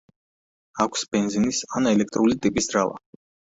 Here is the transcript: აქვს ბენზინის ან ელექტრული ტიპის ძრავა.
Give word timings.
აქვს 0.85 1.03
ბენზინის 1.17 1.61
ან 1.81 1.91
ელექტრული 1.93 2.41
ტიპის 2.47 2.73
ძრავა. 2.75 3.01